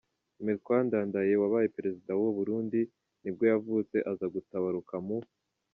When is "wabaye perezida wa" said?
1.41-2.19